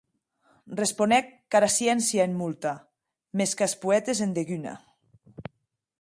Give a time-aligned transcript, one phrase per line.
[0.79, 2.73] Responec qu'ara sciéncia en molta;
[3.43, 4.73] mès qu'as poètes en deguna.